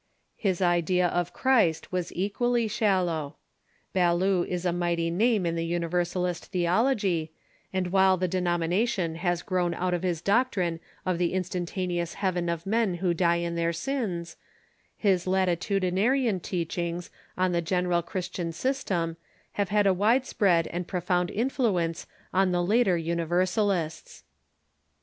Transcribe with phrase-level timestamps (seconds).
[0.35, 3.35] His idea of Christ was equally shal low.
[3.93, 7.29] Ballou is a mighty name in the Universalist theolog}',
[7.71, 12.65] and while the denomination has grown out of his doctrine of the instantaneous heaven of
[12.65, 14.37] men wdu) die in their sins,
[14.97, 19.17] his THE UNIVERSALIST CnURCH 553 latitudinarian tcacliings on tlie genonil Cliristian system
[19.51, 24.23] have had a wide spread and profound influence on the later Uni versalists.